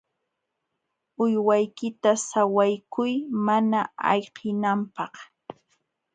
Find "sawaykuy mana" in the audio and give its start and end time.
2.27-3.79